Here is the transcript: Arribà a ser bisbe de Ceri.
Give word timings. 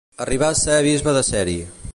Arribà 0.23 0.47
a 0.53 0.57
ser 0.61 0.79
bisbe 0.89 1.15
de 1.19 1.23
Ceri. 1.31 1.59